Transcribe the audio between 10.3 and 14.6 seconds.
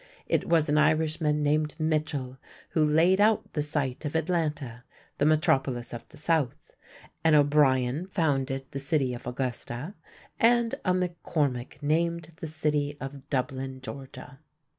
and a McCormick named the city of Dublin, Georgia.